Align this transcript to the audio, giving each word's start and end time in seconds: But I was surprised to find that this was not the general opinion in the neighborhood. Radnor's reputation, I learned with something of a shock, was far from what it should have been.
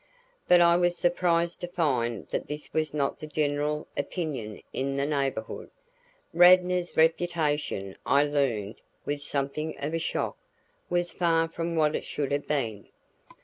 But 0.47 0.61
I 0.61 0.77
was 0.77 0.97
surprised 0.97 1.61
to 1.61 1.67
find 1.67 2.25
that 2.31 2.47
this 2.47 2.73
was 2.73 2.91
not 2.91 3.19
the 3.19 3.27
general 3.27 3.87
opinion 3.95 4.63
in 4.73 4.97
the 4.97 5.05
neighborhood. 5.05 5.69
Radnor's 6.33 6.97
reputation, 6.97 7.95
I 8.03 8.23
learned 8.23 8.81
with 9.05 9.21
something 9.21 9.77
of 9.77 9.93
a 9.93 9.99
shock, 9.99 10.37
was 10.89 11.11
far 11.11 11.47
from 11.49 11.75
what 11.75 11.95
it 11.95 12.03
should 12.03 12.31
have 12.31 12.47
been. 12.47 12.87